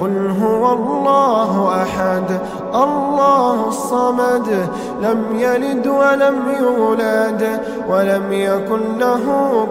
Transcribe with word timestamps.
قل 0.00 0.34
هو 0.42 0.72
الله 0.72 1.82
أحد 1.82 2.40
الله 2.74 3.68
الصمد 3.68 4.68
لم 5.02 5.24
يلد 5.38 5.86
ولم 5.86 6.42
يولد 6.60 7.60
ولم 7.88 8.32
يكن 8.32 8.98
له 8.98 9.24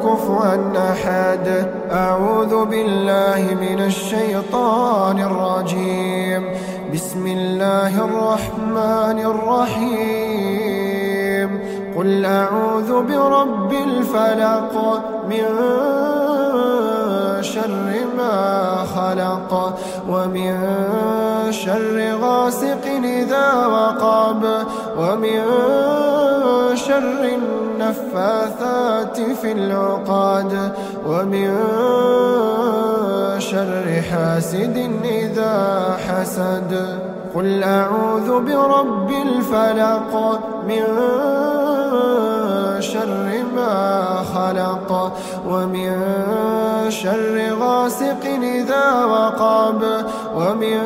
كفوا 0.03 0.55
أحد. 0.91 1.67
أعوذ 1.91 2.65
بالله 2.65 3.57
من 3.61 3.79
الشيطان 3.85 5.19
الرجيم. 5.19 6.43
بسم 6.93 7.27
الله 7.27 8.05
الرحمن 8.05 9.19
الرحيم. 9.31 10.67
قل 11.97 12.25
أعوذ 12.25 13.03
برب 13.03 13.71
الفلق 13.71 14.73
من 15.29 15.43
شر 17.41 18.05
ما 18.17 18.75
خلق 18.95 19.77
ومن 20.09 20.57
شر 21.51 22.15
غاسق 22.21 22.85
إذا 23.03 23.65
وقب 23.65 24.43
ومن 24.97 25.41
شر 26.75 27.21
النفاثات 27.37 29.21
في 29.21 29.51
العقاد 29.51 30.71
ومن 31.07 31.49
شر 33.39 34.01
حاسد 34.11 34.77
إذا 35.03 35.97
حسد. 36.07 36.71
قل 37.35 37.63
أعوذ 37.63 38.29
برب 38.39 39.11
الفلق 39.11 40.39
من 40.67 40.83
شر 42.79 43.43
ما 43.55 43.75
خلق 44.33 45.11
ومن 45.47 45.93
شر 47.03 47.53
غاسق 47.59 48.23
إذا 48.41 49.05
وقب 49.05 49.81
ومن 50.35 50.79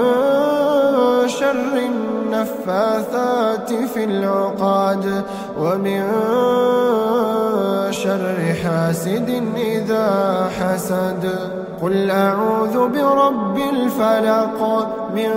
شر 1.27 1.75
النفاثات 1.91 3.73
في 3.93 4.03
العقاد 4.03 5.23
ومن 5.59 6.03
شر 7.91 8.55
حاسد 8.63 9.43
إذا 9.57 10.09
حسد. 10.59 11.23
قل 11.81 12.11
أعوذ 12.11 12.77
برب 12.89 13.57
الفلق 13.57 14.87
من 15.15 15.31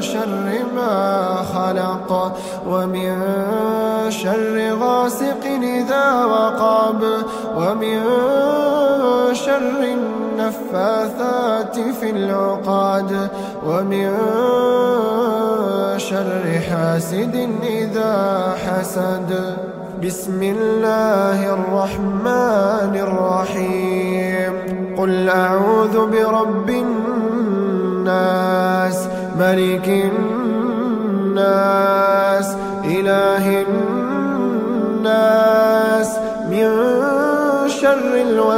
شر 0.00 0.46
ما 0.76 1.36
خلق 1.54 2.32
ومن 2.68 3.20
شر 4.10 4.76
غاسق 4.80 5.44
إذا 5.62 6.24
وقب 6.24 7.02
ومن 7.56 8.00
شر 9.54 9.82
النفاثات 9.82 11.76
في 12.00 12.10
العقاد 12.10 13.10
ومن 13.66 14.10
شر 15.98 16.60
حاسد 16.70 17.48
إذا 17.62 18.14
حسد. 18.66 19.56
بسم 20.04 20.42
الله 20.42 21.54
الرحمن 21.54 22.94
الرحيم. 23.06 24.52
قل 24.98 25.28
أعوذ 25.28 26.06
برب 26.06 26.70
الناس 27.98 28.98
ملك 29.38 29.88
الناس 31.34 32.48
إله 32.84 33.62
الناس 33.62 33.73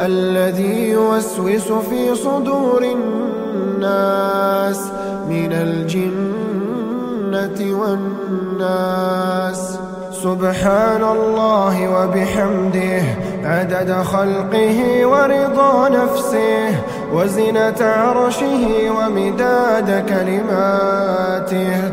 الذي 0.00 0.88
يوسوس 0.90 1.72
في 1.72 2.14
صدور 2.14 2.82
الناس 2.84 4.80
من 5.28 5.52
الجنة 5.52 6.78
والناس. 7.80 9.78
سبحان 10.24 11.02
الله 11.04 11.76
وبحمده 11.88 13.02
عدد 13.44 13.92
خلقه 13.92 15.06
ورضا 15.06 15.88
نفسه 15.88 16.68
وزنة 17.12 17.80
عرشه 17.80 18.90
ومداد 18.96 19.88
كلماته. 20.08 21.92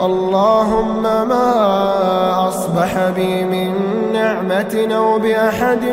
اللهم 0.00 1.02
ما 1.02 2.48
أصبح 2.48 3.08
بي 3.16 3.44
من 3.44 3.72
نعمة 4.12 4.88
أو 4.96 5.18
بأحد 5.18 5.84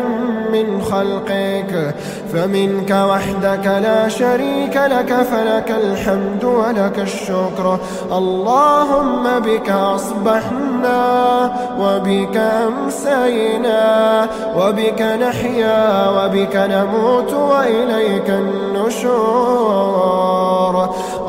من 0.54 0.82
خلقك 0.82 1.96
فمنك 2.34 2.92
وحدك 2.92 3.66
لا 3.66 4.08
شريك 4.08 4.76
لك 4.76 5.14
فلك 5.14 5.72
الحمد 5.72 6.44
ولك 6.44 7.00
الشكر. 7.00 7.80
اللهم 8.12 9.40
بك 9.40 9.70
أصبحنا 9.70 11.02
وبك 11.80 12.38
أمسينا 12.38 14.28
وبك 14.58 15.02
نحيا 15.02 16.10
وبك 16.10 16.56
نموت 16.56 17.34
وإليك 17.34 18.30
النشور. 18.30 19.82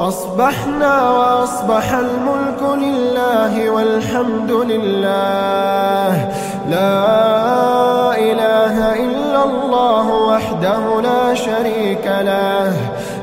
أصبحنا 0.08 1.10
وأصبح 1.10 1.92
الملك 1.94 2.62
لله 2.78 3.70
والحمد 3.70 4.50
لله. 4.50 6.28
لا 6.70 8.18
إله 8.18 8.76
إلا 8.94 9.44
الله 9.44 10.06
وحده 10.08 11.00
لا 11.00 11.34
شريك 11.34 12.06
له. 12.06 12.72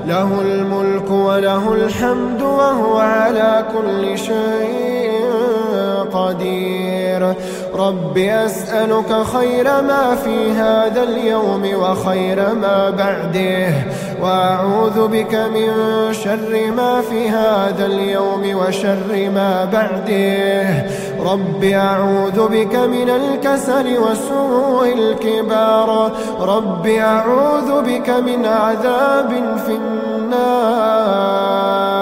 له 0.08 0.42
الملك 0.42 1.12
وله 1.12 1.74
الحمد 1.74 2.42
وهو 2.42 2.98
على 2.98 3.66
كل 3.76 4.18
شيء 4.18 5.20
قدير. 6.14 7.34
رب 7.76 8.18
أسألك 8.18 9.24
خير 9.34 9.64
ما 9.64 10.16
في 10.24 10.52
هذا 10.52 11.04
اليوم 11.04 11.64
وخير 11.76 12.56
ما 12.56 12.90
بعده. 12.90 13.74
وأعوذ 14.22 15.08
بك 15.08 15.36
من 15.36 15.70
شر 16.14 16.72
ما 16.72 17.02
في 17.02 17.30
هذا 17.30 17.86
اليوم 17.86 18.56
وشر 18.56 19.30
ما 19.36 19.66
بعده. 19.66 20.86
رب 21.20 21.64
أعوذ 21.64 22.48
بك 22.48 22.76
من 22.76 23.10
الكسل 23.10 23.98
وسوء 23.98 24.94
الكبار. 24.94 26.12
رب 26.40 26.88
أعوذ 26.88 27.82
بك 27.82 28.10
من 28.10 28.46
عذاب 28.46 29.58
في 29.66 29.72
النار. 29.72 31.99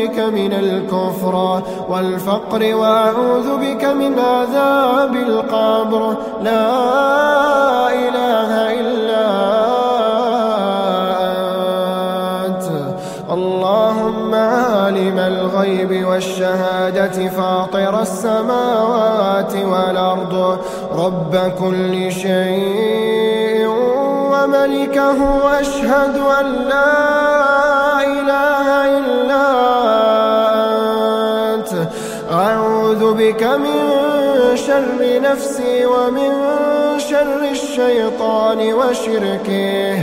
بك 0.03 0.19
من 0.19 0.53
الكفر 0.53 1.61
والفقر 1.89 2.75
وأعوذ 2.75 3.57
بك 3.57 3.83
من 3.85 4.19
عذاب 4.19 5.15
القبر. 5.15 6.15
لا 6.43 6.69
إله 7.89 8.79
إلا 8.79 9.25
أنت. 12.45 12.67
اللهم 13.31 14.33
عالم 14.33 15.19
الغيب 15.19 16.07
والشهادة 16.07 17.29
فاطر 17.29 18.01
السماوات 18.01 19.55
والأرض. 19.55 20.57
رب 20.95 21.51
كل 21.59 22.11
شيء 22.11 23.67
وملكه 24.31 25.19
أشهد 25.59 26.17
أن 26.39 26.45
لا 26.45 28.03
إله 28.03 28.82
أعوذ 32.31 33.13
بك 33.13 33.43
من 33.43 33.79
شر 34.55 35.21
نفسي 35.21 35.85
ومن 35.85 36.31
شر 36.97 37.41
الشيطان 37.51 38.73
وشركه 38.73 39.97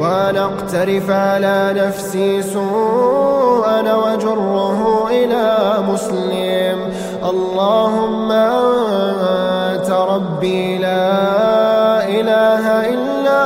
وأن 0.00 0.36
أقترف 0.36 1.10
على 1.10 1.74
نفسي 1.76 2.42
سوءا 2.42 3.94
وجره 3.94 5.08
إلى 5.10 5.74
مسلم. 5.88 6.78
اللهم 7.30 8.32
أنت 8.32 9.90
ربي 9.90 10.78
لا 10.78 12.08
إله 12.08 12.64
إلا 12.94 13.42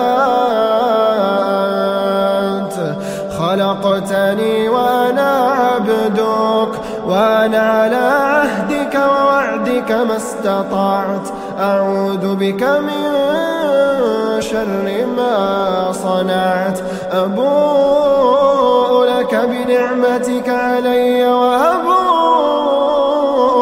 أنت 2.57 2.77
خلقتني 3.39 4.56
وأنا 7.07 7.59
على 7.59 7.97
عهدك 7.97 8.95
ووعدك 8.95 9.93
ما 9.93 10.17
استطعت. 10.17 11.29
أعوذ 11.59 12.35
بك 12.35 12.63
من 12.63 13.13
شر 14.41 15.07
ما 15.17 15.93
صنعت. 15.93 16.81
أبوء 17.13 19.05
لك 19.05 19.35
بنعمتك 19.35 20.49
علي 20.49 21.25
وأبوء 21.25 21.97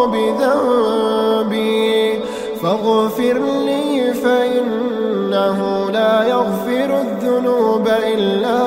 بذنبي. 0.06 2.20
فاغفر 2.62 3.38
لي 3.66 4.14
فإنه 4.14 5.90
لا 5.90 6.24
يغفر 6.24 7.00
الذنوب 7.00 7.88
إلا 7.88 8.58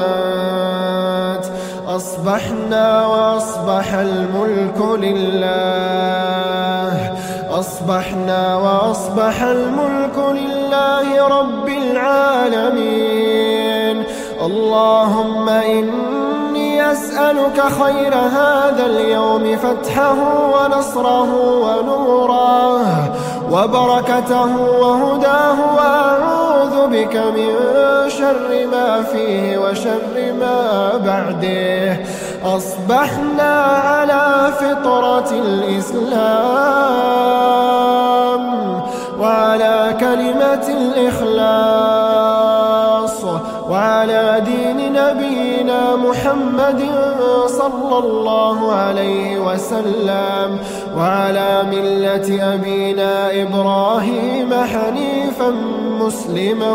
أنت. 0.00 1.44
أصبحنا 1.88 3.06
وأصبح 3.86 3.98
الملك 3.98 4.80
لله. 5.04 6.90
أصبحنا 7.50 8.56
وأصبح 8.56 9.42
الملك 9.42 10.18
لله 10.18 11.28
رب 11.28 11.68
العالمين. 11.68 13.16
اللهم 14.42 15.48
إني 15.48 16.92
أسألك 16.92 17.62
خير 17.82 18.14
هذا 18.14 18.86
اليوم 18.86 19.56
فتحه 19.56 20.16
ونصره 20.54 21.30
ونوره 21.64 23.14
وبركته 23.50 24.56
وهداه. 24.80 25.58
وأعوذ 25.76 26.86
بك 26.86 27.16
من 27.16 27.50
شر 28.08 28.66
ما 28.72 29.02
فيه 29.02 29.58
وشر 29.58 30.32
ما 30.40 30.60
بعده. 31.06 31.96
أصبحنا 32.46 33.62
على 33.64 34.52
فطرة 34.60 35.30
الإسلام 37.06 38.42
وعلى 39.20 39.96
كلمة 40.00 40.68
الإخلاص 40.68 42.16
وعلى 43.70 44.42
دين 44.44 44.92
نبينا 44.92 45.96
محمد 45.96 46.82
صلى 47.46 47.98
الله 47.98 48.72
عليه 48.72 49.38
وسلم 49.38 50.58
وعلى 50.96 51.62
ملة 51.70 52.54
أبينا 52.54 53.42
إبراهيم 53.42 54.54
حنيفا 54.54 55.50
مسلما 56.00 56.72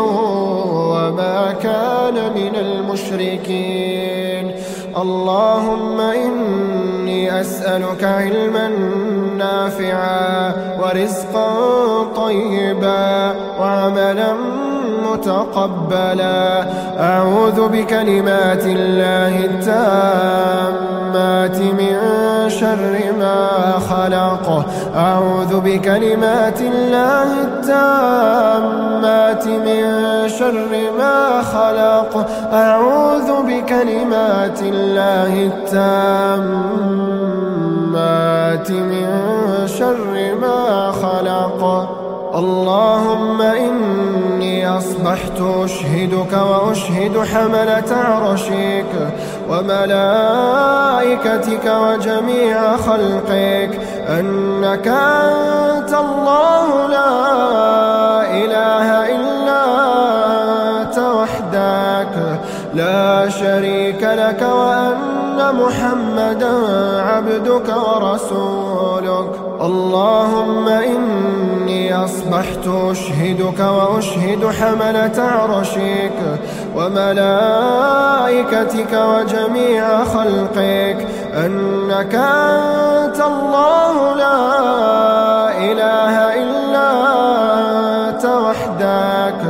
وما 0.92 1.52
كان 1.62 2.14
من 2.34 2.56
المشركين 2.56 4.52
اللهم 4.96 6.00
إني 6.00 7.40
أسألك 7.40 8.04
علما 8.04 8.68
نافعا 9.38 10.52
ورزقا 10.80 11.52
طيبا 12.16 13.34
وعملا 13.60 14.34
متقبلا. 15.12 16.66
أعوذ 17.00 17.68
بكلمات 17.68 18.64
الله 18.66 19.44
التامات 21.12 21.58
من 21.58 21.96
شر 22.48 23.12
ما 23.18 23.48
خلق. 23.90 24.66
أعوذ 24.96 25.60
بكلمات 25.60 26.60
الله 26.60 27.42
التامات 27.42 28.66
من 29.46 29.82
شر 30.28 30.90
ما 30.98 31.42
خلق. 31.42 32.26
أعوذ 32.52 33.32
بكلمات 33.42 34.62
الله 34.62 35.50
التامات 35.52 35.90
من 38.70 39.08
شر 39.66 40.34
ما 40.40 40.92
خلق. 40.92 42.01
اللهم 42.34 43.40
إني 43.42 44.68
أصبحت 44.68 45.40
أشهدك 45.40 46.32
وأشهد 46.32 47.18
حملة 47.18 47.96
عرشك 47.96 49.12
وملائكتك 49.50 50.86
وجميع 51.66 52.76
خلقك 52.76 53.80
أنك 54.08 54.88
أنت 54.88 55.94
الله 55.94 56.86
لا 56.86 57.10
إله 58.44 59.16
إلا 59.16 59.62
أنت 60.80 60.98
وحدك 60.98 62.14
لا 62.74 63.28
شريك 63.28 64.02
لك 64.02 64.42
وأن 64.42 65.54
محمدا 65.54 66.52
عبدك 67.02 67.68
ورسولك. 67.76 69.51
اللهم 69.62 70.68
إني 70.68 72.04
أصبحت 72.04 72.66
أشهدك 72.90 73.60
وأشهد 73.60 74.44
حملة 74.60 75.22
عرشك 75.22 76.18
وملائكتك 76.76 78.12
وجميع 78.92 80.04
خلقك. 80.04 81.06
أنك 81.34 82.14
أنت 82.14 83.20
الله 83.20 84.14
لا 84.14 84.38
إله 85.58 86.14
إلا 86.42 86.88
أنت 88.08 88.24
وحدك. 88.24 89.42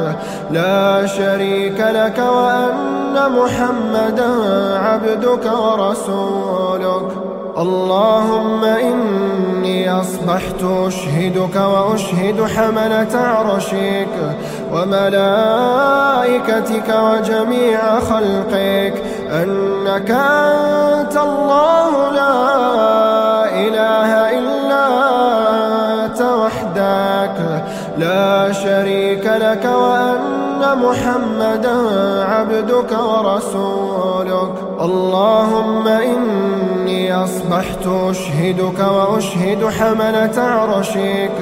لا 0.50 1.06
شريك 1.06 1.80
لك 1.80 2.18
وأن 2.18 3.32
محمدا 3.38 4.30
عبدك 4.78 5.46
ورسولك. 5.52 7.21
اللهم 7.58 8.64
إني 8.64 9.90
أصبحت 10.00 10.62
أشهدك 10.62 11.56
وأشهد 11.56 12.44
حملة 12.56 13.18
عرشك 13.18 14.36
وملائكتك 14.72 16.08
وجميع 16.88 18.00
خلقك. 18.00 19.02
أنك 19.30 20.10
أنت 20.10 21.16
الله 21.16 22.10
لا 22.12 22.38
إله 23.44 24.38
إلا 24.38 24.86
أنت 26.04 26.22
وحدك. 26.22 27.64
لا 27.98 28.52
شريك 28.52 29.26
لك 29.26 29.64
محمدا 30.64 31.76
عبدك 32.24 32.92
ورسولك. 32.92 34.52
اللهم 34.80 35.88
إني 35.88 37.24
أصبحت 37.24 37.86
أشهدك 38.10 38.78
وأشهد 38.78 39.64
حملة 39.78 40.38
عرشك 40.42 41.38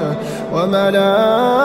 وملائكتك 0.54 1.60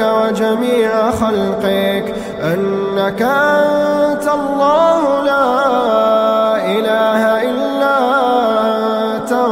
وجميع 0.00 0.90
خلقك. 1.10 2.14
أنك 2.42 3.22
أنت 3.22 4.26
الله 4.38 5.02
لا 5.24 5.46
إله 6.56 7.22
إلا 7.42 7.59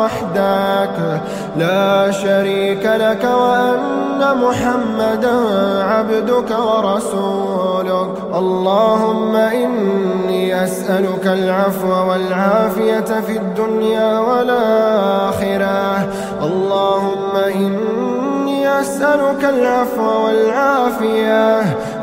وحدك. 0.09 1.21
لا 1.57 2.11
شريك 2.11 2.85
لك 2.85 3.25
وأن 3.25 4.21
محمدا 4.45 5.37
عبدك 5.85 6.51
ورسولك. 6.59 8.11
اللهم 8.35 9.37
إني 9.37 10.65
أسألك 10.65 11.27
العفو 11.27 12.11
والعافية 12.11 13.11
في 13.27 13.37
الدنيا 13.37 14.19
والآخرة. 14.19 16.09
اللهم 16.43 17.37
إني 17.55 18.81
أسألك 18.81 19.45
العفو 19.45 20.27
والعافية 20.27 21.61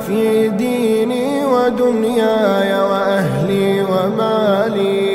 في 0.07 0.47
ديني 0.49 1.45
ودنياي 1.45 2.81
وأهلي 2.81 3.83
ومالي. 3.83 5.14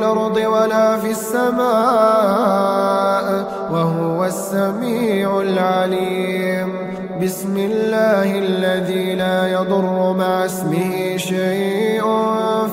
الأرض 0.00 0.36
ولا 0.36 0.96
في 0.96 1.10
السماء 1.10 1.60
وهو 3.72 4.24
السميع 4.24 5.40
العليم. 5.40 6.68
بسم 7.22 7.56
الله 7.56 8.38
الذي 8.38 9.14
لا 9.14 9.38
يضر 9.52 10.12
مع 10.12 10.44
اسمه 10.44 11.16
شيء 11.16 12.04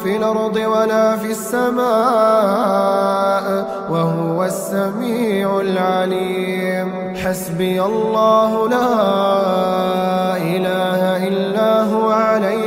في 0.03 0.17
الأرض 0.17 0.55
ولا 0.55 1.17
في 1.17 1.31
السماء 1.31 1.88
وهو 3.91 4.43
السميع 4.46 5.60
العليم. 5.62 6.88
حسبي 7.24 7.81
الله 7.81 8.69
لا 8.69 8.88
إله 10.55 11.27
إلا 11.27 11.72
هو 11.91 12.10
عليه 12.10 12.66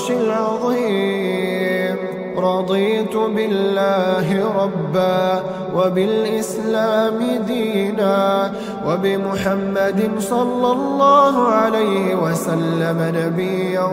العرش 0.00 0.10
العظيم. 0.10 1.96
رضيت 2.36 3.16
بالله 3.16 4.26
ربا 4.62 5.42
وبالإسلام 5.76 7.18
دينا 7.46 8.52
وبمحمد 8.86 10.10
صلى 10.18 10.72
الله 10.72 11.48
عليه 11.48 12.14
وسلم 12.14 12.98
نبيا 13.16 13.90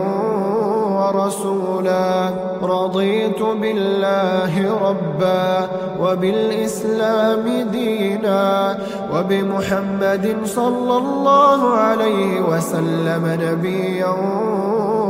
ورسولا 1.08 2.30
رضيت 2.62 3.42
بالله 3.42 4.52
ربا 4.88 5.68
وبالإسلام 6.00 7.44
دينا 7.72 8.78
وبمحمد 9.14 10.36
صلى 10.44 10.96
الله 10.96 11.60
عليه 11.74 12.40
وسلم 12.40 13.24
نبيا 13.42 14.14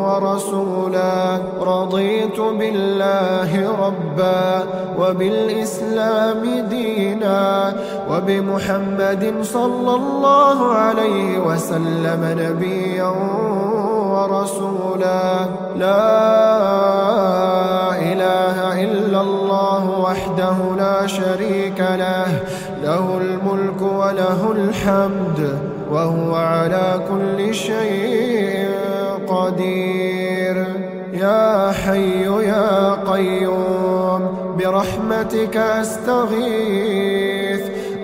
ورسولا. 0.06 1.38
رضيت 1.60 2.40
بالله 2.40 3.50
ربا 3.86 4.66
وبالإسلام 4.98 6.42
دينا 6.70 7.74
وبمحمد 8.10 9.34
صلى 9.42 9.94
الله 9.94 10.72
عليه 10.72 11.38
وسلم 11.38 12.22
نبيا 12.38 13.12
ورسولا. 14.18 15.22
لا 15.76 16.08
إله 18.12 18.82
إلا 18.84 19.20
الله 19.20 20.00
وحده 20.00 20.56
لا 20.78 21.06
شريك 21.06 21.80
له. 21.80 22.26
له 22.82 23.20
الملك 23.20 23.82
وله 23.82 24.52
الحمد 24.52 25.58
وهو 25.90 26.34
على 26.34 27.00
كل 27.10 27.54
شيء 27.54 28.68
قدير. 29.28 30.66
يا 31.12 31.72
حي 31.72 32.24
يا 32.46 32.94
قيوم 33.12 34.22
برحمتك 34.58 35.56
أستغيث. 35.56 37.37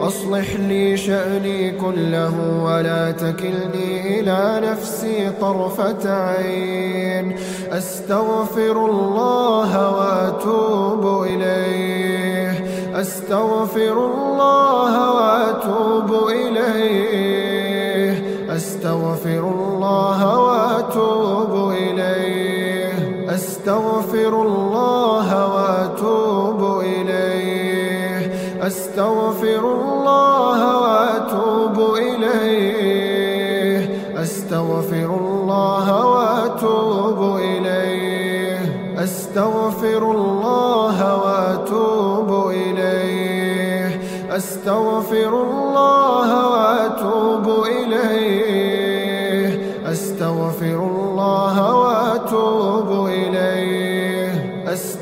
أصلح 0.06 0.56
لي 0.56 0.96
شأني 0.96 1.70
كله 1.70 2.62
ولا 2.64 3.10
تكلني 3.10 4.20
إلى 4.20 4.60
نفسي 4.70 5.30
طرفة 5.40 6.10
عين. 6.10 7.36
أستغفر 7.72 8.86
الله 8.86 9.90
وأتوب 9.96 11.24
إليه. 11.24 12.64
أستغفر 13.00 14.06
الله 14.06 15.14
وأتوب 15.14 16.28
إليه. 16.28 18.12
أستغفر 18.56 19.52
الله 19.58 20.40
وأتوب 20.40 21.72
إليه. 21.72 22.92
أستغفر 23.34 24.42
الله 24.42 25.28
وأتوب 25.54 25.63
أستغفر 28.66 29.72
الله 29.72 30.80
وأتوب 30.80 31.94
إليه. 31.96 33.80
أستغفر 34.22 35.10
الله 35.20 36.06
وأتوب 36.06 37.36
إليه. 37.36 38.58
أستغفر 39.04 40.10
الله 40.10 40.96
وأتوب 41.24 42.50
إليه. 42.50 44.00
أستغفر 44.36 45.42
الله 45.42 46.50
وأتوب 46.50 47.64
إليه. 47.64 49.48
أستغفر 49.90 50.74
الله 50.74 51.03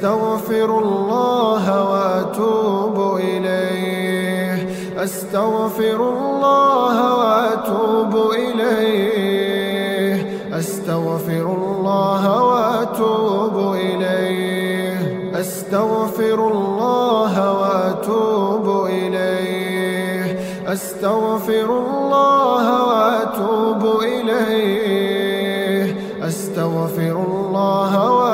أستغفر 0.03 0.79
الله 0.79 1.91
وأتوب 1.91 3.17
إليه. 3.17 4.69
أستغفر 5.05 5.97
الله 5.97 6.97
وأتوب 7.19 8.31
إليه. 8.33 10.17
أستغفر 10.59 11.47
الله 11.57 12.45
وأتوب 12.45 13.75
إليه. 13.75 14.97
أستغفر 15.41 16.49
الله 16.49 17.35
وأتوب 17.61 18.87
إليه. 18.87 20.41
أستغفر 20.73 21.65
الله 21.65 22.65
وأتوب 22.89 24.01
إليه. 24.03 25.97
أستغفر 26.27 27.17
الله 27.17 28.11
وأتوب 28.11 28.23
إليه 28.23 28.32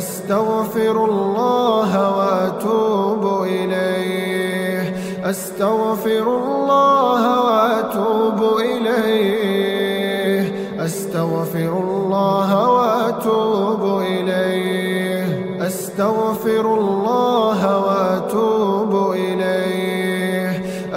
أستغفر 0.00 1.04
الله 1.04 1.90
وأتوب 2.16 3.42
إليه. 3.42 4.96
أستغفر 5.30 6.22
الله 6.22 7.22
وأتوب 7.44 8.58
إليه. 8.58 10.42
أستغفر 10.84 11.72
الله 11.78 12.70
وأتوب 12.70 14.00
إليه. 14.00 15.26
أستغفر 15.66 16.74
الله 16.74 17.60
وأتوب 17.78 19.12
إليه. 19.12 20.50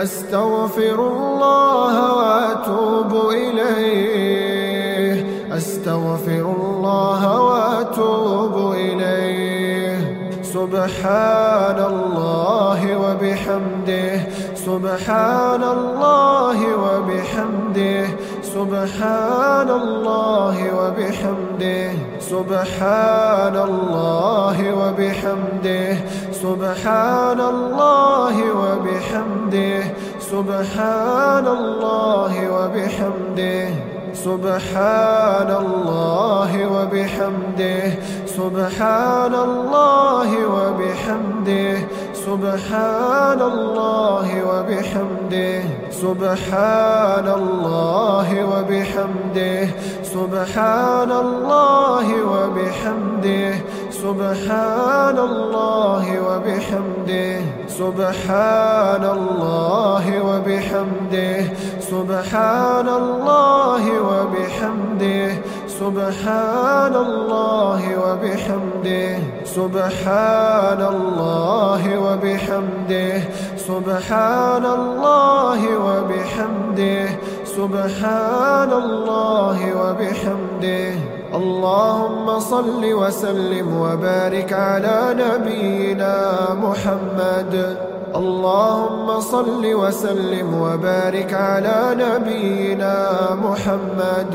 أستغفر 0.04 1.00
الله 1.00 1.96
وأتوب 2.18 3.30
إليه. 3.30 4.34
أستغفر 5.58 6.46
الله 6.62 7.42
وأتوب 7.42 8.56
إليه 8.58 8.73
سبحان 10.54 11.80
الله 11.94 12.82
وبحمده 12.98 14.14
سبحان 14.56 15.64
الله 15.64 16.60
وبحمده 16.86 18.06
سبحان 18.56 19.70
الله 19.70 20.58
وبحمده 20.80 21.90
سبحان 22.20 23.56
الله 23.70 24.58
وبحمده 24.82 25.98
سبحان 26.44 27.40
الله 27.54 28.36
وبحمده 28.62 29.84
سبحان 30.32 31.48
الله 31.48 32.34
وبحمده 32.56 33.66
سبحان 34.14 35.50
الله 35.64 36.52
وبحمده 36.76 37.82
سبحان 38.38 39.36
الله 39.36 40.30
وبحمده 40.56 41.78
سبحان 42.26 43.42
الله 43.42 44.28
وبحمده 44.50 45.62
سبحان 45.92 47.28
الله 47.28 48.30
وبحمده 48.52 49.68
سبحان 50.04 51.12
الله 51.12 52.08
وبحمده 52.34 53.54
سبحان 53.92 55.18
الله 55.18 56.06
وبحمده 56.28 57.42
سبحان 57.80 59.04
الله 59.18 60.06
وبحمده 60.30 61.38
سبحان 61.92 62.88
الله 62.90 63.84
وبحمده 64.10 65.30
سبحان 65.84 66.96
الله 66.96 67.82
وبحمده 68.04 69.16
سبحان 69.46 70.82
الله 70.96 71.84
وبحمده 72.06 73.14
سبحان 73.68 74.66
الله 74.66 75.62
وبحمده 75.88 77.06
سبحان 77.58 78.72
الله 78.84 79.60
وبحمده. 79.82 80.92
اللهم 81.36 82.40
صل 82.40 82.84
وسلم 83.02 83.68
وبارك 83.84 84.54
على 84.54 85.00
نبينا 85.24 86.16
محمد. 86.66 87.54
اللهم 88.16 89.08
صل 89.20 89.64
وسلم 89.82 90.48
وبارك 90.62 91.34
على 91.34 91.80
نبينا 92.04 92.96
محمد. 93.36 94.34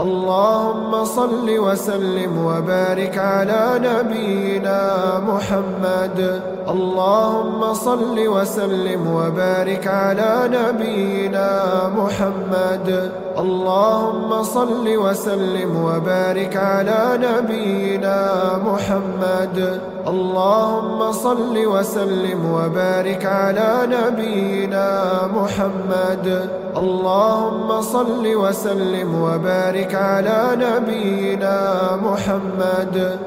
اللهم 0.00 1.04
صل 1.04 1.58
وسلم 1.58 2.46
وبارك 2.46 3.18
على 3.18 3.80
نبينا 3.82 4.80
محمد. 5.26 6.42
اللهم 6.70 7.74
صل 7.74 8.18
وسلم 8.28 9.02
وبارك 9.14 9.86
على 9.86 10.32
نبينا 10.58 11.50
محمد. 11.96 13.12
اللهم 13.38 14.42
صل 14.42 14.86
وسلم 14.86 15.72
وبارك 15.84 16.56
على 16.56 17.02
نبينا 17.26 18.18
محمد. 18.66 19.80
اللهم 20.06 21.12
صل 21.12 21.66
وسلم 21.66 22.40
وبارك 22.52 23.26
على 23.26 23.70
نبينا 23.90 24.88
محمد. 25.34 26.50
اللهم 26.78 27.80
صل 27.80 28.24
وسلم 28.26 29.22
وبارك 29.22 29.94
على 29.94 30.40
نبينا 30.54 31.56
محمد. 32.02 33.18